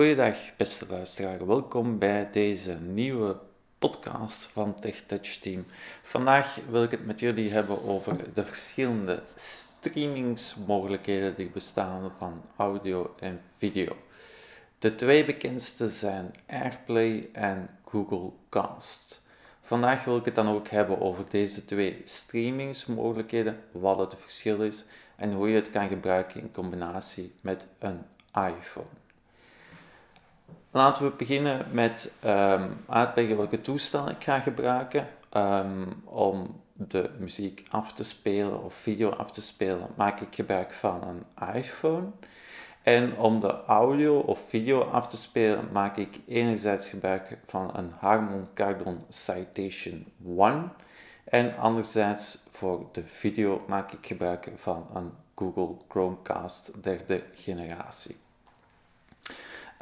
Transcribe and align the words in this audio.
Goeiedag, 0.00 0.56
beste 0.56 0.86
luisteraar. 0.88 1.46
Welkom 1.46 1.98
bij 1.98 2.28
deze 2.32 2.74
nieuwe 2.74 3.36
podcast 3.78 4.44
van 4.44 4.80
TechTouch 4.80 5.36
Team. 5.36 5.66
Vandaag 6.02 6.58
wil 6.70 6.82
ik 6.82 6.90
het 6.90 7.06
met 7.06 7.20
jullie 7.20 7.50
hebben 7.50 7.84
over 7.84 8.34
de 8.34 8.44
verschillende 8.44 9.22
streamingsmogelijkheden 9.34 11.34
die 11.34 11.50
bestaan 11.50 12.12
van 12.18 12.42
audio 12.56 13.14
en 13.18 13.40
video. 13.56 13.96
De 14.78 14.94
twee 14.94 15.24
bekendste 15.24 15.88
zijn 15.88 16.30
AirPlay 16.46 17.28
en 17.32 17.70
Google 17.84 18.30
Cast. 18.48 19.22
Vandaag 19.62 20.04
wil 20.04 20.16
ik 20.16 20.24
het 20.24 20.34
dan 20.34 20.48
ook 20.48 20.68
hebben 20.68 21.00
over 21.00 21.24
deze 21.30 21.64
twee 21.64 22.00
streamingsmogelijkheden, 22.04 23.60
wat 23.72 23.98
het 23.98 24.16
verschil 24.20 24.62
is 24.62 24.84
en 25.16 25.32
hoe 25.32 25.48
je 25.48 25.54
het 25.54 25.70
kan 25.70 25.88
gebruiken 25.88 26.40
in 26.40 26.52
combinatie 26.52 27.32
met 27.42 27.66
een 27.78 28.00
iPhone. 28.34 28.99
Laten 30.72 31.04
we 31.04 31.10
beginnen 31.16 31.66
met 31.72 32.12
um, 32.24 32.84
uitleggen 32.88 33.36
welke 33.36 33.60
toestel 33.60 34.08
ik 34.08 34.24
ga 34.24 34.40
gebruiken 34.40 35.08
um, 35.36 36.02
om 36.04 36.60
de 36.72 37.10
muziek 37.18 37.62
af 37.70 37.92
te 37.92 38.04
spelen 38.04 38.62
of 38.62 38.74
video 38.74 39.10
af 39.10 39.30
te 39.30 39.40
spelen. 39.40 39.88
Maak 39.96 40.20
ik 40.20 40.34
gebruik 40.34 40.72
van 40.72 41.02
een 41.02 41.54
iPhone. 41.54 42.06
En 42.82 43.16
om 43.16 43.40
de 43.40 43.64
audio 43.64 44.18
of 44.18 44.48
video 44.48 44.82
af 44.82 45.06
te 45.06 45.16
spelen, 45.16 45.68
maak 45.72 45.96
ik 45.96 46.20
enerzijds 46.26 46.88
gebruik 46.88 47.38
van 47.46 47.70
een 47.76 47.92
Harman 47.98 48.48
Kardon 48.54 49.04
Citation 49.08 50.06
1. 50.38 50.72
En 51.24 51.56
anderzijds 51.56 52.44
voor 52.50 52.88
de 52.92 53.02
video 53.02 53.64
maak 53.66 53.92
ik 53.92 54.06
gebruik 54.06 54.50
van 54.56 54.86
een 54.94 55.12
Google 55.34 55.76
Chromecast 55.88 56.82
derde 56.82 57.22
generatie. 57.34 58.16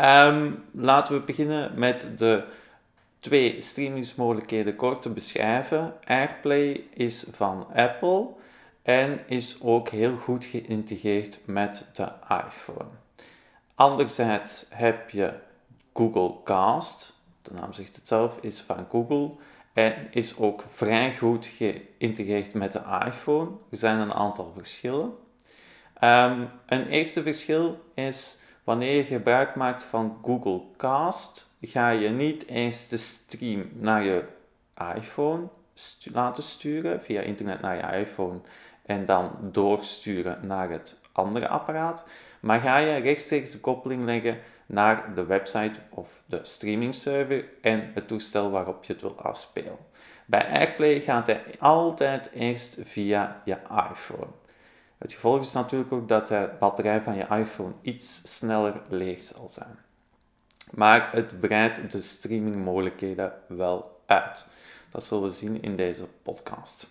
Um, 0.01 0.65
laten 0.73 1.15
we 1.15 1.21
beginnen 1.21 1.79
met 1.79 2.07
de 2.17 2.45
twee 3.21 3.61
streamingsmogelijkheden 3.61 4.77
kort 4.77 5.03
te 5.03 5.11
beschrijven. 5.11 5.95
AirPlay 6.05 6.85
is 6.95 7.27
van 7.31 7.67
Apple 7.75 8.29
en 8.83 9.21
is 9.27 9.59
ook 9.63 9.89
heel 9.89 10.17
goed 10.17 10.45
geïntegreerd 10.45 11.39
met 11.45 11.87
de 11.93 12.09
iPhone. 12.47 12.89
Anderzijds 13.75 14.67
heb 14.71 15.11
je 15.11 15.35
Google 15.95 16.35
Cast, 16.45 17.17
de 17.43 17.51
naam 17.55 17.73
zegt 17.73 17.97
het 17.97 18.09
zelf, 18.09 18.39
is 18.41 18.61
van 18.61 18.87
Google 18.91 19.31
en 19.73 19.95
is 20.11 20.37
ook 20.37 20.63
vrij 20.63 21.17
goed 21.17 21.47
geïntegreerd 21.47 22.55
met 22.55 22.73
de 22.73 22.83
iPhone. 23.07 23.51
Er 23.71 23.77
zijn 23.77 23.99
een 23.99 24.15
aantal 24.15 24.53
verschillen. 24.57 25.13
Um, 26.05 26.51
een 26.67 26.87
eerste 26.87 27.23
verschil 27.23 27.85
is 27.95 28.39
wanneer 28.69 28.97
je 28.97 29.05
gebruik 29.05 29.55
maakt 29.55 29.83
van 29.83 30.19
Google 30.23 30.61
Cast, 30.77 31.55
ga 31.61 31.89
je 31.89 32.09
niet 32.09 32.47
eens 32.47 32.89
de 32.89 32.97
stream 32.97 33.71
naar 33.73 34.05
je 34.05 34.25
iPhone 34.97 35.49
laten 36.13 36.43
sturen, 36.43 37.03
via 37.03 37.21
internet 37.21 37.61
naar 37.61 37.77
je 37.77 37.99
iPhone 37.99 38.41
en 38.87 39.07
dan 39.07 39.31
doorsturen 39.43 40.47
naar 40.47 40.71
het 40.71 41.01
andere 41.13 41.49
apparaat, 41.49 42.05
maar 42.41 42.61
ga 42.61 42.77
je 42.77 42.97
rechtstreeks 42.97 43.51
de 43.51 43.61
koppeling 43.61 44.05
leggen 44.05 44.39
naar 44.67 45.15
de 45.15 45.25
website 45.25 45.79
of 45.91 46.23
de 46.27 46.41
streaming 46.43 46.95
server 46.95 47.45
en 47.61 47.91
het 47.95 48.09
toestel 48.09 48.51
waarop 48.51 48.85
je 48.85 48.93
het 48.93 49.03
wil 49.03 49.21
afspelen. 49.23 49.79
Bij 50.27 50.49
AirPlay 50.49 51.01
gaat 51.01 51.27
hij 51.27 51.43
altijd 51.59 52.31
eerst 52.31 52.79
via 52.83 53.43
je 53.45 53.57
iPhone. 53.91 54.31
Het 54.99 55.13
gevolg 55.13 55.41
is 55.41 55.53
natuurlijk 55.53 55.93
ook 55.93 56.09
dat 56.09 56.29
de 56.29 56.51
batterij 56.59 57.03
van 57.03 57.17
je 57.17 57.27
iPhone 57.27 57.73
iets 57.83 58.37
sneller 58.37 58.83
leeg 58.89 59.21
zal 59.21 59.49
zijn. 59.49 59.79
Maar 60.71 61.13
het 61.13 61.41
breidt 61.41 61.93
de 61.93 62.01
streamingmogelijkheden 62.01 63.33
wel 63.49 64.01
uit. 64.07 64.47
Dat 64.91 65.05
zullen 65.05 65.25
we 65.25 65.31
zien 65.31 65.63
in 65.63 65.77
deze 65.77 66.07
podcast. 66.23 66.89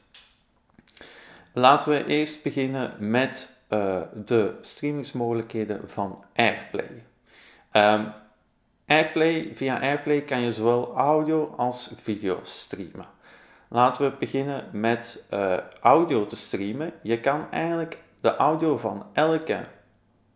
Laten 1.54 1.92
we 1.92 2.05
eerst 2.05 2.43
beginnen 2.43 3.09
met 3.09 3.52
uh, 3.70 4.02
de 4.26 4.58
streamingsmogelijkheden 4.61 5.89
van 5.89 6.23
AirPlay. 6.36 7.03
Um, 7.71 8.14
AirPlay. 8.86 9.52
Via 9.53 9.80
AirPlay 9.80 10.21
kan 10.21 10.42
je 10.42 10.52
zowel 10.52 10.95
audio 10.95 11.53
als 11.58 11.92
video 12.02 12.39
streamen. 12.42 13.05
Laten 13.70 14.11
we 14.11 14.17
beginnen 14.17 14.66
met 14.72 15.26
uh, 15.33 15.58
audio 15.82 16.26
te 16.26 16.36
streamen. 16.36 16.94
Je 17.02 17.20
kan 17.20 17.52
eigenlijk 17.52 17.98
de 18.22 18.36
audio 18.36 18.78
van 18.78 19.05
elke 19.14 19.61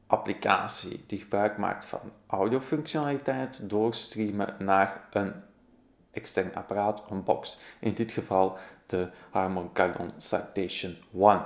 applicatie 0.08 1.04
die 1.08 1.20
gebruik 1.20 1.58
maakt 1.58 1.86
van 1.86 2.00
audiofunctionaliteit 2.28 3.70
doorstreamen 3.70 4.56
naar 4.60 5.08
een 5.12 5.34
extern 6.12 6.56
apparaat, 6.56 7.04
een 7.10 7.24
box. 7.24 7.58
In 7.80 7.94
dit 7.94 8.12
geval 8.12 8.58
de 8.86 9.10
Harman 9.30 9.72
Kardon 9.74 10.12
Citation 10.18 10.98
1. 11.14 11.46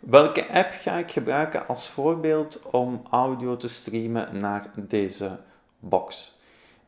Welke 0.00 0.48
app 0.48 0.72
ga 0.72 0.96
ik 0.96 1.10
gebruiken 1.10 1.68
als 1.68 1.88
voorbeeld 1.88 2.62
om 2.62 3.02
audio 3.10 3.56
te 3.56 3.68
streamen 3.68 4.38
naar 4.38 4.70
deze 4.74 5.38
box? 5.78 6.38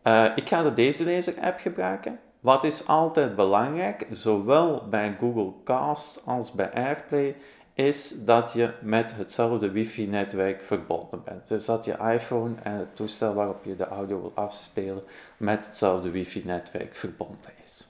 Uh, 0.02 0.32
ik 0.34 0.48
ga 0.48 0.62
de 0.62 0.72
Deze 0.72 1.04
Lezer 1.04 1.40
app 1.40 1.58
gebruiken. 1.58 2.20
Wat 2.46 2.64
is 2.64 2.86
altijd 2.86 3.36
belangrijk, 3.36 4.06
zowel 4.10 4.88
bij 4.88 5.16
Google 5.18 5.52
Cast 5.64 6.26
als 6.26 6.52
bij 6.52 6.72
AirPlay, 6.72 7.36
is 7.74 8.14
dat 8.24 8.52
je 8.52 8.74
met 8.80 9.16
hetzelfde 9.16 9.70
wifi-netwerk 9.70 10.62
verbonden 10.62 11.24
bent. 11.24 11.48
Dus 11.48 11.64
dat 11.64 11.84
je 11.84 11.98
iPhone 11.98 12.54
en 12.62 12.72
het 12.72 12.96
toestel 12.96 13.34
waarop 13.34 13.64
je 13.64 13.76
de 13.76 13.86
audio 13.86 14.20
wil 14.20 14.32
afspelen 14.34 15.02
met 15.36 15.64
hetzelfde 15.64 16.10
wifi-netwerk 16.10 16.94
verbonden 16.94 17.50
is. 17.64 17.86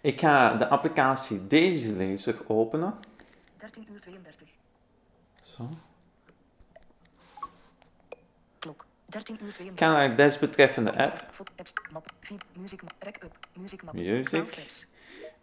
Ik 0.00 0.20
ga 0.20 0.54
de 0.56 0.68
applicatie 0.68 1.46
Daisy 1.46 1.92
Laser 1.92 2.36
openen. 2.46 2.94
13 3.56 3.86
uur 3.92 4.00
32. 4.00 4.48
Zo. 5.42 5.68
Klok. 5.68 5.74
13 7.34 7.40
uur 7.40 7.50
32. 8.58 8.90
Ik 8.98 9.01
ga 9.74 9.92
naar 9.92 10.08
de 10.08 10.14
desbetreffende 10.14 10.92
app. 10.92 11.26
Music. 12.56 14.42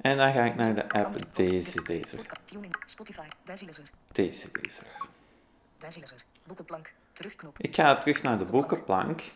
En 0.02 0.18
dan 0.18 0.34
ga 0.34 0.44
ik 0.44 0.56
naar 0.56 0.76
de 0.76 0.90
app 0.90 1.36
deze, 1.36 1.84
deze. 1.84 2.18
Deze. 4.12 4.50
Terugknop. 7.14 7.60
Ik 7.60 7.76
ga 7.76 7.98
terug 7.98 8.22
naar 8.22 8.38
de 8.38 8.46
boekenplank. 8.46 9.32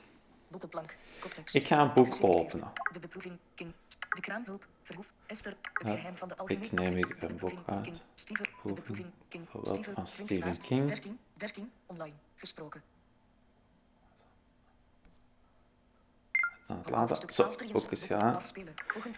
Ik 1.51 1.67
ga 1.67 1.81
een 1.81 1.94
boek 1.94 2.17
openen. 2.21 2.71
De 2.91 3.00
beproeving 3.00 3.38
King. 3.55 3.73
De 4.09 4.21
kraamhulp. 4.21 4.65
Verhoef. 4.81 5.13
Esther. 5.25 5.55
Het 5.73 5.89
geheim 5.89 6.15
van 6.15 6.27
de 6.27 6.38
algemeen. 6.38 6.63
Ik 6.63 6.71
neem 6.71 6.94
hier 6.94 7.15
een 7.17 7.35
boek 7.35 7.59
uit. 7.65 8.01
De 8.63 8.73
beproeving 8.73 9.11
King. 9.27 9.47
Van 9.94 10.07
Stephen 10.07 10.57
King. 10.57 10.88
13. 10.88 11.19
13. 11.33 11.71
Online. 11.85 12.15
Gesproken. 12.35 12.93
Zo, 17.29 17.44
ook 17.44 17.91
eens 17.91 18.06
gaan. 18.06 18.41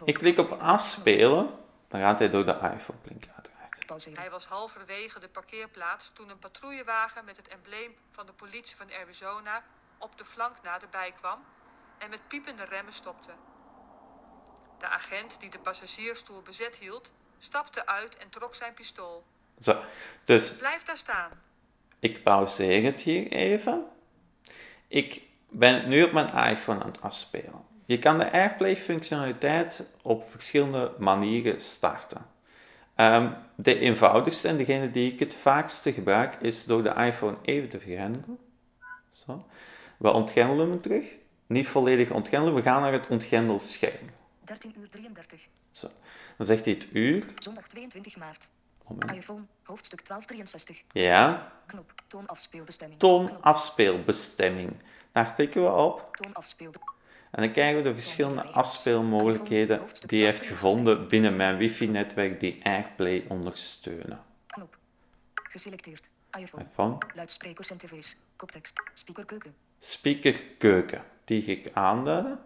Ik 0.04 0.14
klik 0.14 0.38
op 0.38 0.52
afspelen. 0.52 1.50
Dan 1.88 2.00
gaat 2.00 2.20
hij 2.20 2.30
door 2.30 2.46
de 2.46 2.52
iPhone 2.52 3.00
klinken 3.04 3.32
uiteraard. 3.36 4.18
Hij 4.18 4.30
was 4.30 4.46
halverwege 4.46 5.20
de 5.20 5.28
parkeerplaats 5.28 6.12
toen 6.14 6.30
een 6.30 6.40
patrouillewagen 6.40 7.26
met 7.26 7.38
het 7.38 7.48
embleem 7.48 7.96
van 8.12 8.26
de 8.26 8.32
politie 8.32 8.76
van 8.76 8.92
Arizona 9.02 9.64
op 9.98 10.18
de 10.18 10.26
flank 10.26 10.56
naderbij 10.64 11.12
kwam 11.12 11.40
en 11.98 12.10
met 12.10 12.28
piepende 12.28 12.64
remmen 12.64 12.94
stopte. 12.94 13.32
De 14.80 14.88
agent 14.88 15.40
die 15.40 15.50
de 15.50 15.60
passagiersstoel 15.60 16.42
bezet 16.42 16.76
hield, 16.76 17.14
stapte 17.38 17.86
uit 17.86 18.18
en 18.18 18.30
trok 18.30 18.56
zijn 18.56 18.74
pistool. 18.74 19.24
Zo, 19.60 19.84
dus... 20.26 20.56
Blijf 20.56 20.84
daar 20.84 20.98
staan. 20.98 21.42
Ik 22.00 22.24
pauzeer 22.24 22.84
het 22.84 23.02
hier 23.02 23.32
even. 23.32 23.86
Ik 24.88 25.22
ben 25.58 25.90
nu 25.90 26.04
op 26.04 26.12
mijn 26.12 26.52
iPhone 26.52 26.80
aan 26.80 26.88
het 26.88 27.02
afspelen. 27.02 27.64
Je 27.86 28.00
kan 28.00 28.18
de 28.18 28.32
AirPlay-functionaliteit 28.32 29.86
op 30.02 30.30
verschillende 30.30 30.94
manieren 30.98 31.62
starten. 31.62 32.26
Um, 32.96 33.36
de 33.56 33.80
eenvoudigste 33.80 34.48
en 34.48 34.58
degene 34.58 34.92
die 34.92 35.14
ik 35.14 35.20
het 35.20 35.34
vaakste 35.34 35.94
gebruik 35.94 36.36
is 36.36 36.66
door 36.66 36.84
de 36.84 36.94
iPhone 36.94 37.38
even 37.42 37.70
te 37.70 37.80
vergrendelen. 37.80 38.38
Zo. 39.10 39.46
We 39.98 40.12
ontgrendelen 40.12 40.70
hem 40.70 40.82
terug. 40.82 41.06
Niet 41.48 41.68
volledig 41.68 42.12
ontgrendelen, 42.12 42.56
we 42.56 42.62
gaan 42.62 42.82
naar 42.82 42.92
het 42.92 43.08
ontgrendelscherm. 43.08 44.10
13 44.44 44.74
uur 44.80 44.90
33. 44.90 45.48
Zo. 45.72 45.88
Dan 46.38 46.46
zegt 46.46 46.66
hij 46.66 46.74
het 46.74 46.88
uur. 46.94 47.26
Zondag 47.36 47.68
22 47.68 48.18
maart. 48.18 48.50
Moment. 48.88 49.12
iPhone, 49.12 49.42
hoofdstuk 49.64 50.06
1263. 50.08 50.84
Ja. 50.92 51.52
Knop, 51.66 51.94
toonafspeelbestemming. 52.08 53.00
Toonafspeelbestemming. 53.00 54.78
Daar 55.12 55.34
klikken 55.34 55.64
we 55.64 55.70
op. 55.70 56.18
En 57.32 57.42
dan 57.42 57.52
krijgen 57.52 57.78
we 57.78 57.90
de 57.90 57.94
verschillende 57.94 58.42
afspeelmogelijkheden 58.42 59.82
die 60.06 60.20
hij 60.20 60.28
heeft 60.28 60.46
gevonden 60.46 61.08
binnen 61.08 61.36
mijn 61.36 61.58
wifi-netwerk 61.58 62.40
die 62.40 62.66
AirPlay 62.66 63.26
ondersteunen. 63.30 64.24
Knop. 64.48 64.78
Geselecteerd. 65.34 66.10
iPhone. 66.40 66.64
iPhone. 66.64 66.98
Luidsprekers 67.14 67.72
en 67.72 67.78
tv's. 67.78 68.18
Koptekst. 68.36 68.84
Speakerkeuken. 68.94 69.56
Speaker 69.80 70.42
keuken. 70.58 71.04
Die 71.26 71.42
ga 71.42 71.52
ik 71.52 71.70
aanduiden. 71.74 72.40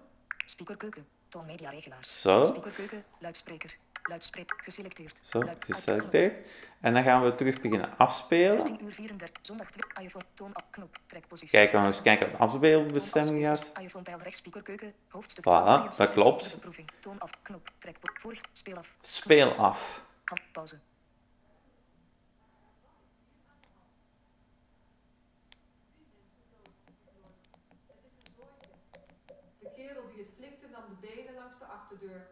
Speaker 0.46 0.78
keuken. 0.78 1.06
Toon 1.28 1.46
media 1.46 1.70
regelaars. 1.70 2.22
Zo. 2.22 2.44
Speaker 2.44 2.72
keuken. 2.72 3.04
Luidspreker. 3.20 3.78
Luidspreker. 4.10 4.60
Geselecteerd. 4.64 5.20
Zo, 5.24 5.42
geselecteerd. 5.68 6.48
En 6.82 6.94
dan 6.94 7.04
gaan 7.04 7.24
we 7.24 7.36
terug 7.36 7.62
beginnen 7.62 7.98
afspelen. 7.98 8.58
13 8.58 8.86
uur 8.86 8.94
34. 8.94 9.38
Zondag 9.42 9.70
2. 9.70 10.06
iPhone. 10.06 10.26
Toon 10.34 10.50
op 10.50 10.66
knop. 10.70 10.98
Trekpositie. 11.06 11.50
Kijk, 11.60 11.72
we 11.72 11.78
gaan 11.78 11.86
eens 11.86 12.02
kijken 12.02 12.28
wat 12.30 12.38
de 12.38 12.44
afspeelbestemming 12.44 13.48
afspelers. 13.48 13.86
iPhone 13.86 14.04
pijl 14.04 14.18
rechts. 14.18 14.38
Speaker 14.38 14.62
keuken. 14.62 14.94
Hoofdstuk 15.08 15.44
Voilà, 15.44 15.64
12, 15.90 15.96
dat 15.96 16.12
klopt. 16.12 16.58
Toon 17.00 17.20
af. 17.20 17.32
Knop. 17.42 17.70
Trek. 17.78 17.96
Vorig. 18.02 18.40
Speel 18.52 18.78
af. 18.78 18.96
Speel 19.02 19.54
af. 19.54 20.02
Pauze. 20.52 20.80
De 29.60 29.70
kerel 29.76 30.04
die 30.14 30.18
het 30.24 30.32
flikte 30.38 30.68
nam 30.72 30.84
de 30.90 31.08
benen 31.08 31.34
langs 31.34 31.60
de 31.60 31.66
achterdeur. 31.66 32.28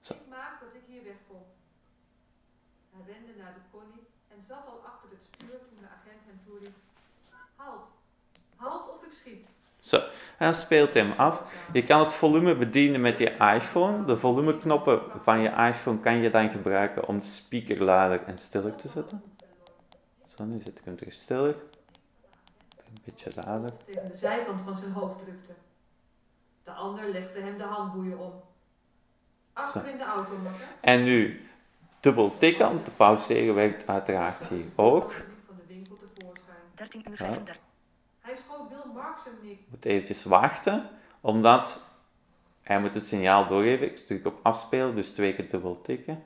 Zo. 0.00 0.14
Ik 0.14 0.28
maak 0.28 0.60
dat 0.60 0.74
ik 0.74 0.82
hier 0.86 1.04
wegkom. 1.04 1.42
Hij 2.90 3.12
rende 3.12 3.32
naar 3.42 3.54
de 3.54 3.60
connie 3.70 4.06
en 4.28 4.42
zat 4.48 4.66
al 4.66 4.80
achter 4.84 5.08
het 5.10 5.24
stuur 5.30 5.58
toen 5.68 5.78
de 5.80 5.86
agent 5.86 6.22
hem 6.26 6.40
toeriep. 6.46 6.76
Halt. 7.54 7.84
Halt 8.56 8.88
of 8.88 9.04
ik 9.04 9.12
schiet. 9.12 9.46
Zo, 9.80 9.96
en 9.96 10.10
dan 10.38 10.54
speelt 10.54 10.94
hij 10.94 11.02
hem 11.02 11.12
af. 11.18 11.42
Je 11.72 11.84
kan 11.84 12.00
het 12.00 12.12
volume 12.12 12.56
bedienen 12.56 13.00
met 13.00 13.18
je 13.18 13.30
iPhone. 13.30 14.04
De 14.04 14.16
volumeknoppen 14.16 15.00
van 15.22 15.40
je 15.40 15.48
iPhone 15.48 15.98
kan 16.00 16.16
je 16.16 16.30
dan 16.30 16.50
gebruiken 16.50 17.08
om 17.08 17.18
de 17.18 17.26
speaker 17.26 17.82
luider 17.82 18.22
en 18.26 18.38
stiller 18.38 18.76
te 18.76 18.88
zetten. 18.88 19.22
Zo, 20.26 20.44
nu 20.44 20.60
zet 20.60 20.78
ik 20.78 20.84
hem 20.84 20.96
terug 20.96 21.12
stiller. 21.12 21.56
Een 22.86 23.00
beetje 23.04 23.30
luider. 23.44 23.72
Tegen 23.84 24.08
de 24.08 24.16
zijkant 24.16 24.60
van 24.60 24.76
zijn 24.76 24.92
hoofd 24.92 25.18
drukte. 25.18 25.52
De 26.64 26.70
ander 26.70 27.08
legde 27.08 27.40
hem 27.40 27.58
de 27.58 27.64
handboeien 27.64 28.18
om. 28.18 28.42
Achter 29.60 29.86
in 29.86 29.98
de 29.98 30.04
auto. 30.04 30.32
En 30.80 31.02
nu 31.02 31.48
dubbel 32.00 32.36
tikken 32.38 32.68
om 32.68 32.82
te 32.82 32.90
pauzeren 32.90 33.54
werkt 33.54 33.86
uiteraard 33.86 34.48
hier 34.48 34.64
ook. 34.74 35.12
Van 35.12 35.56
de 35.56 35.74
winkel 35.74 35.98
tevoorschijn. 36.14 36.56
13 36.74 37.00
uur 37.00 37.10
Ja. 37.10 37.16
35. 37.16 37.58
Hij 38.20 38.36
schoot 38.36 38.68
Bill 38.68 38.92
Marks 38.94 39.24
hem 39.24 39.34
niet. 39.42 39.58
moet 39.70 39.84
eventjes 39.84 40.24
wachten, 40.24 40.88
omdat 41.20 41.82
hij 42.62 42.80
moet 42.80 42.94
het 42.94 43.06
signaal 43.06 43.46
doorgeven. 43.46 43.86
Ik 43.86 43.96
druk 43.96 44.26
op 44.26 44.38
afspelen, 44.42 44.94
dus 44.94 45.12
twee 45.12 45.34
keer 45.34 45.50
dubbel 45.50 45.80
tikken. 45.82 46.22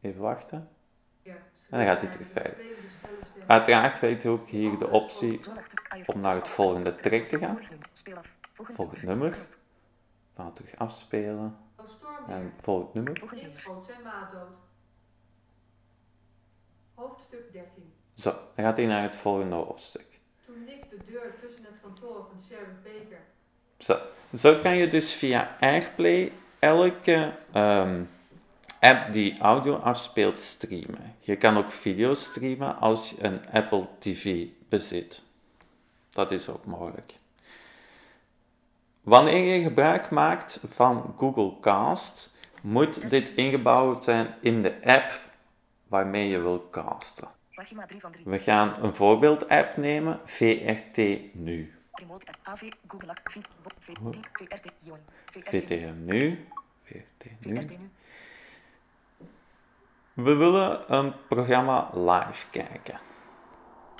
Even 0.00 0.20
wachten. 0.20 0.68
En 1.70 1.80
dan 1.80 1.88
gaat 1.88 2.00
hij 2.00 2.10
terug 2.10 2.26
verder. 2.32 2.56
Uiteraard 3.46 4.00
werkt 4.00 4.26
ook 4.26 4.48
hier 4.48 4.78
de 4.78 4.88
optie 4.88 5.38
Zondag 5.42 5.66
2. 5.66 6.00
iPhone. 6.00 6.18
om 6.18 6.20
naar 6.20 6.34
het 6.34 6.50
volgende 6.50 6.94
track 6.94 7.24
te 7.24 7.38
gaan. 7.38 7.58
Volgend 8.52 9.02
nummer. 9.02 9.38
Van 10.34 10.52
terug 10.52 10.76
afspelen. 10.76 11.56
En 12.28 12.34
En 12.34 12.52
volgend 12.60 12.94
nummer. 12.94 13.18
Zijn. 13.18 13.52
Hoofdstuk 16.94 17.52
13. 17.52 17.92
Zo, 18.14 18.30
dan 18.30 18.64
gaat 18.64 18.76
hij 18.76 18.86
naar 18.86 19.02
het 19.02 19.16
volgende 19.16 19.54
hoofdstuk. 19.54 20.06
Toen 20.46 20.64
Nick 20.64 20.90
de 20.90 20.98
deur 21.06 21.34
tussen 21.40 21.64
het 21.64 21.80
kantoor 21.82 22.26
van 22.30 22.42
Sheriff 22.48 22.82
Baker 22.82 23.20
Zo, 23.78 23.98
zo 24.34 24.60
kan 24.60 24.76
je 24.76 24.88
dus 24.88 25.14
via 25.14 25.56
AirPlay 25.60 26.32
elke 26.58 27.36
ehm, 27.52 28.04
app 28.80 29.12
die 29.12 29.38
audio 29.40 29.74
afspeelt 29.74 30.40
streamen. 30.40 31.16
Je 31.20 31.36
kan 31.36 31.56
ook 31.56 31.70
video 31.70 32.14
streamen 32.14 32.78
als 32.78 33.10
je 33.10 33.24
een 33.24 33.50
Apple 33.50 33.88
TV 33.98 34.46
bezit. 34.68 35.22
Dat 36.10 36.30
is 36.30 36.48
ook 36.48 36.64
mogelijk. 36.64 37.14
Wanneer 39.04 39.54
je 39.54 39.62
gebruik 39.62 40.10
maakt 40.10 40.60
van 40.68 41.14
Google 41.16 41.60
Cast, 41.60 42.34
moet 42.62 43.10
dit 43.10 43.28
ingebouwd 43.28 44.04
zijn 44.04 44.34
in 44.40 44.62
de 44.62 44.78
app 44.84 45.20
waarmee 45.88 46.28
je 46.28 46.38
wil 46.38 46.68
casten. 46.70 47.28
Pagina 47.54 47.86
3 47.86 48.00
van 48.00 48.10
3. 48.10 48.24
We 48.24 48.38
gaan 48.38 48.82
een 48.82 48.94
voorbeeld-app 48.94 49.76
nemen, 49.76 50.20
VRT 50.24 50.96
Nu. 51.34 51.74
VRT. 55.42 55.70
Nu. 56.04 56.48
VRT 56.82 57.46
Nu. 57.46 57.90
We 60.12 60.34
willen 60.34 60.94
een 60.94 61.14
programma 61.28 61.90
live 61.92 62.46
kijken. 62.50 63.00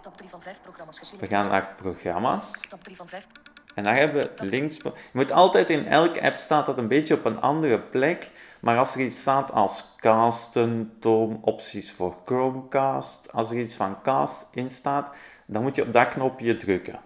Top 0.03 0.17
3 0.17 0.29
van 0.29 0.43
5 0.43 0.61
programma's 0.62 1.15
We 1.21 1.27
gaan 1.27 1.49
naar 1.49 1.75
programma's 1.77 2.61
Top 2.69 2.85
3 2.85 2.97
van 2.97 3.09
5. 3.09 3.27
En 3.75 3.85
daar 3.85 3.97
hebben 3.97 4.23
we 4.23 4.44
links. 4.44 4.76
Je 4.76 4.93
moet 5.12 5.32
altijd 5.32 5.71
in 5.71 5.87
elke 5.87 6.23
app 6.23 6.37
staat 6.37 6.67
dat 6.67 6.79
een 6.79 6.88
beetje 6.88 7.15
op 7.15 7.25
een 7.25 7.41
andere 7.41 7.81
plek. 7.81 8.31
Maar 8.61 8.79
als 8.79 8.94
er 8.94 9.00
iets 9.00 9.21
staat 9.21 9.53
als 9.53 9.94
casten, 9.97 10.97
toon, 10.99 11.38
opties 11.43 11.93
voor 11.93 12.17
Chromecast, 12.25 13.32
als 13.32 13.50
er 13.50 13.59
iets 13.59 13.75
van 13.75 14.03
cast 14.03 14.47
in 14.50 14.71
staat, 14.71 15.11
dan 15.47 15.62
moet 15.62 15.76
je 15.76 15.82
op 15.82 15.93
dat 15.93 16.09
knopje 16.09 16.56
drukken. 16.56 17.00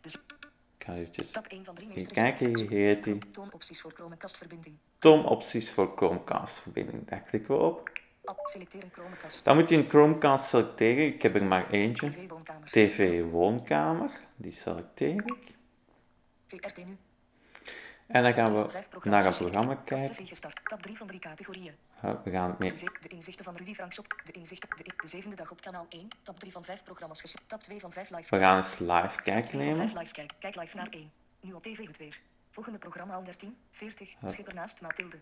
Dus 0.00 0.14
Ik 0.14 0.84
ga 0.86 0.94
eventjes 0.94 1.30
tab 1.30 1.46
1 1.46 1.64
van 1.64 1.74
3 1.74 1.86
even 1.88 2.00
meest 2.00 2.12
kijken, 2.12 2.58
hier 2.58 2.86
heet 2.86 3.04
die. 3.04 3.18
Toonopties 3.30 3.80
voor 3.80 3.92
Chromecast-verbinding. 3.94 4.76
Toonopties 4.98 5.70
voor 5.70 5.92
Chromecast 5.96 6.58
verbinding. 6.58 7.08
Daar 7.08 7.20
klikken 7.20 7.56
we 7.56 7.62
op. 7.62 7.90
Chromecast. 8.92 9.44
Dan 9.44 9.56
moet 9.56 9.68
je 9.68 9.76
een 9.76 9.88
Chromecast 9.88 10.48
selecteren. 10.48 11.06
Ik 11.06 11.22
heb 11.22 11.34
er 11.34 11.44
maar 11.44 11.70
eentje. 11.70 12.08
TV-woonkamer. 12.08 12.70
TV 12.70 13.22
woonkamer, 13.30 14.10
die 14.36 14.52
selecteer 14.52 15.14
ik. 15.14 15.54
VRT 16.56 16.86
nu. 16.86 16.98
En 18.06 18.22
dan 18.22 18.32
gaan 18.32 18.44
we 18.44 18.52
naar 18.52 18.64
een 18.64 18.72
geselecteerd. 18.72 19.36
programma 19.36 19.74
kijken. 19.74 20.26
Gestart. 20.26 20.60
Tab 20.64 20.82
3 20.82 20.96
van 20.96 21.06
3 21.06 21.20
categorieën. 21.20 21.74
We 22.24 22.30
gaan 22.30 22.56
mee. 22.58 22.72
De, 22.72 22.98
de 23.00 23.08
inzichten 23.08 23.44
van 23.44 23.56
Rudy 23.56 23.74
Franks 23.74 23.98
op. 23.98 24.06
De 24.24 24.32
inzichten. 24.32 24.68
De, 24.76 24.84
de 24.96 25.08
zevende 25.08 25.36
dag 25.36 25.50
op 25.50 25.60
kanaal 25.60 25.86
1. 25.88 26.08
Tab 26.22 26.38
3 26.38 26.52
van 26.52 26.64
5 26.64 26.82
programma's 26.82 27.20
gezet. 27.20 27.40
Tab 27.46 27.62
2 27.62 27.80
van 27.80 27.92
5 27.92 28.10
live. 28.10 28.36
We 28.36 28.42
gaan 28.42 28.56
eens 28.56 28.78
live 28.78 29.22
kijken 29.22 29.50
3 29.50 29.66
van 29.66 29.76
5 29.76 29.78
nemen. 29.78 29.98
live 29.98 30.12
kijk. 30.12 30.30
Kijk 30.38 30.56
live 30.56 30.76
naar 30.76 30.88
1. 30.90 31.12
Nu 31.40 31.52
op 31.52 31.62
tv 31.62 31.86
het 31.86 31.98
weer. 31.98 32.20
Volgende 32.50 32.78
programma 32.78 33.14
113. 33.14 33.56
40. 33.70 34.14
Schipper 34.24 34.54
naast 34.54 34.82
Mathilde. 34.82 35.20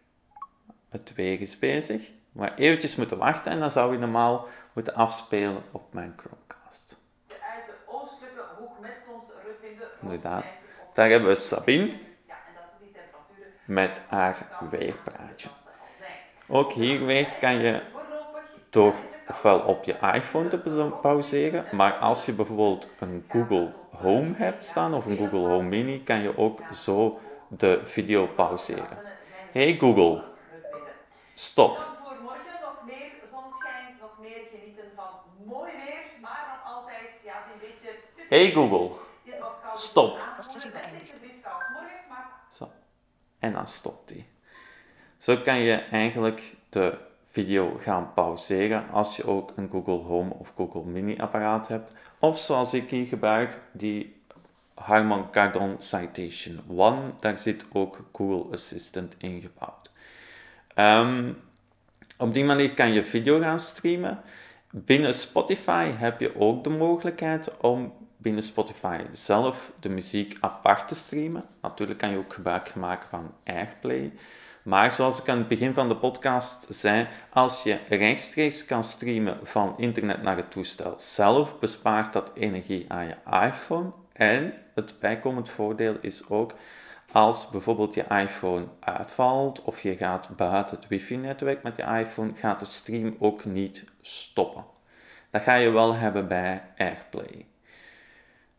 Het 0.88 1.14
weer 1.14 1.40
is 1.40 1.58
bezig. 1.58 2.10
Maar 2.32 2.54
eventjes 2.54 2.96
moeten 2.96 3.18
wachten 3.18 3.52
en 3.52 3.60
dan 3.60 3.70
zou 3.70 3.92
je 3.92 3.98
normaal 3.98 4.48
moeten 4.72 4.94
afspelen 4.94 5.62
op 5.70 5.92
mijn 5.92 6.14
Chromecast. 6.16 7.00
uit 7.28 7.66
de 7.66 7.74
oostelijke 7.86 8.44
hoek 8.58 8.80
met 8.80 8.98
zonsrukwinden. 9.08 9.88
rond 9.88 10.02
Inderdaad. 10.02 10.52
50 10.92 10.98
of 10.98 10.98
Daar 10.98 11.08
hebben 11.08 11.28
we 11.28 11.34
Sabine 11.34 11.92
met 13.64 14.02
haar 14.08 14.46
weerpraatje. 14.70 15.48
Ook 16.48 16.72
hier 16.72 17.04
weer 17.06 17.32
kan 17.40 17.54
je 17.54 17.82
door 18.70 18.94
ofwel 19.28 19.60
op 19.60 19.84
je 19.84 19.96
iPhone 20.14 20.48
te 20.48 20.58
pauze- 20.58 20.94
pauzeren, 21.00 21.64
maar 21.70 21.92
als 21.92 22.26
je 22.26 22.32
bijvoorbeeld 22.32 22.88
een 22.98 23.24
Google 23.28 23.72
Home 23.90 24.34
hebt 24.34 24.64
staan 24.64 24.94
of 24.94 25.06
een 25.06 25.16
Google 25.16 25.48
Home 25.48 25.68
Mini, 25.68 26.02
kan 26.02 26.20
je 26.20 26.38
ook 26.38 26.60
zo 26.72 27.18
de 27.48 27.80
video 27.84 28.26
pauzeren. 28.26 28.98
Hey 29.52 29.76
Google, 29.76 30.24
stop. 31.34 31.90
Hey 38.28 38.50
Google, 38.50 38.90
Stop. 39.74 40.18
Zo. 42.52 42.70
En 43.38 43.52
dan 43.52 43.68
stopt 43.68 44.10
hij. 44.10 44.26
Zo 45.16 45.36
kan 45.36 45.58
je 45.58 45.74
eigenlijk 45.74 46.56
de 46.68 46.98
video 47.24 47.76
gaan 47.78 48.12
pauzeren 48.14 48.90
als 48.90 49.16
je 49.16 49.26
ook 49.26 49.52
een 49.56 49.68
Google 49.70 49.94
Home 49.98 50.34
of 50.34 50.52
Google 50.56 50.84
Mini 50.84 51.18
apparaat 51.18 51.68
hebt. 51.68 51.92
Of 52.18 52.38
zoals 52.38 52.74
ik 52.74 52.90
hier 52.90 53.06
gebruik, 53.06 53.58
die 53.72 54.22
Harman 54.74 55.30
Kardon 55.30 55.74
Citation 55.78 56.60
One. 56.68 57.00
Daar 57.20 57.38
zit 57.38 57.64
ook 57.72 58.00
Google 58.12 58.52
Assistant 58.52 59.14
ingebouwd. 59.18 59.90
Ehm, 60.74 61.32
op 62.18 62.34
die 62.34 62.44
manier 62.44 62.74
kan 62.74 62.92
je 62.92 63.04
video 63.04 63.40
gaan 63.40 63.58
streamen. 63.58 64.20
Binnen 64.70 65.14
Spotify 65.14 65.90
heb 65.90 66.20
je 66.20 66.40
ook 66.40 66.64
de 66.64 66.70
mogelijkheid 66.70 67.58
om 67.58 67.92
binnen 68.22 68.42
Spotify 68.42 68.98
zelf 69.10 69.72
de 69.80 69.88
muziek 69.88 70.36
apart 70.40 70.88
te 70.88 70.94
streamen. 70.94 71.44
Natuurlijk 71.62 71.98
kan 71.98 72.10
je 72.10 72.18
ook 72.18 72.32
gebruik 72.32 72.74
maken 72.74 73.08
van 73.08 73.34
Airplay. 73.44 74.12
Maar 74.62 74.92
zoals 74.92 75.20
ik 75.20 75.28
aan 75.28 75.38
het 75.38 75.48
begin 75.48 75.74
van 75.74 75.88
de 75.88 75.96
podcast 75.96 76.66
zei, 76.68 77.08
als 77.30 77.62
je 77.62 77.78
rechtstreeks 77.88 78.64
kan 78.64 78.84
streamen 78.84 79.38
van 79.42 79.74
internet 79.76 80.22
naar 80.22 80.36
het 80.36 80.50
toestel 80.50 80.94
zelf, 80.96 81.58
bespaart 81.58 82.12
dat 82.12 82.32
energie 82.34 82.84
aan 82.88 83.06
je 83.06 83.46
iPhone. 83.46 83.92
En 84.12 84.54
het 84.74 84.94
bijkomend 85.00 85.48
voordeel 85.48 85.96
is 86.00 86.28
ook 86.28 86.54
als 87.12 87.50
bijvoorbeeld 87.50 87.94
je 87.94 88.04
iPhone 88.08 88.66
uitvalt 88.80 89.62
of 89.62 89.82
je 89.82 89.96
gaat 89.96 90.28
buiten 90.36 90.76
het 90.76 90.88
wifi-netwerk 90.88 91.62
met 91.62 91.76
je 91.76 91.82
iPhone, 91.82 92.32
gaat 92.34 92.58
de 92.58 92.64
stream 92.64 93.16
ook 93.18 93.44
niet 93.44 93.84
stoppen. 94.00 94.64
Dat 95.30 95.42
ga 95.42 95.54
je 95.54 95.70
wel 95.70 95.94
hebben 95.94 96.28
bij 96.28 96.62
AirPlay. 96.76 97.46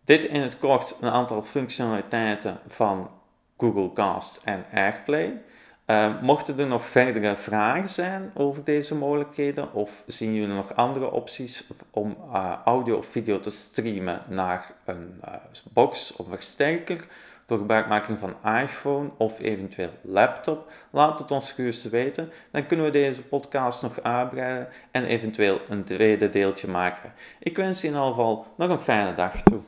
Dit 0.05 0.25
in 0.25 0.41
het 0.41 0.57
kort 0.57 0.97
een 1.01 1.09
aantal 1.09 1.43
functionaliteiten 1.43 2.59
van 2.67 3.09
Google 3.57 3.93
Cast 3.93 4.41
en 4.43 4.65
AirPlay. 4.73 5.41
Uh, 5.87 6.21
mochten 6.21 6.59
er 6.59 6.67
nog 6.67 6.85
verdere 6.85 7.35
vragen 7.35 7.89
zijn 7.89 8.31
over 8.33 8.63
deze 8.63 8.95
mogelijkheden 8.95 9.73
of 9.73 10.03
zien 10.07 10.33
jullie 10.33 10.55
nog 10.55 10.75
andere 10.75 11.11
opties 11.11 11.67
om 11.91 12.17
uh, 12.33 12.53
audio 12.65 12.97
of 12.97 13.05
video 13.05 13.39
te 13.39 13.49
streamen 13.49 14.21
naar 14.27 14.71
een 14.85 15.19
uh, 15.25 15.33
box 15.73 16.15
of 16.15 16.25
versterker 16.29 17.07
door 17.45 17.57
gebruikmaking 17.57 18.19
van 18.19 18.53
iPhone 18.61 19.09
of 19.17 19.39
eventueel 19.39 19.89
laptop, 20.01 20.71
laat 20.89 21.19
het 21.19 21.31
ons 21.31 21.51
gerust 21.51 21.89
weten. 21.89 22.31
Dan 22.51 22.65
kunnen 22.65 22.85
we 22.85 22.91
deze 22.91 23.21
podcast 23.21 23.81
nog 23.81 24.01
uitbreiden 24.01 24.67
en 24.91 25.05
eventueel 25.05 25.61
een 25.69 25.83
tweede 25.83 26.29
deeltje 26.29 26.67
maken. 26.67 27.13
Ik 27.39 27.57
wens 27.57 27.81
je 27.81 27.87
in 27.87 27.93
ieder 27.93 28.07
geval 28.07 28.47
nog 28.57 28.69
een 28.69 28.79
fijne 28.79 29.15
dag 29.15 29.41
toe. 29.41 29.61